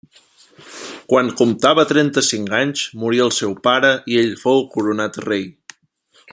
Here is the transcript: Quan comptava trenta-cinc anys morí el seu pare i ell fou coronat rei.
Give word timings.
Quan 1.11 1.27
comptava 1.41 1.85
trenta-cinc 1.91 2.55
anys 2.61 2.85
morí 3.03 3.23
el 3.27 3.31
seu 3.43 3.55
pare 3.69 3.95
i 4.15 4.19
ell 4.23 4.35
fou 4.47 4.67
coronat 4.77 5.25
rei. 5.31 5.49